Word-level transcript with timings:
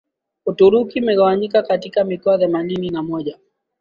Uturuki 0.45 0.97
imegawanywa 0.99 1.63
katika 1.63 2.03
mikoa 2.03 2.37
themanini 2.37 2.89
na 2.89 3.03
moja 3.03 3.37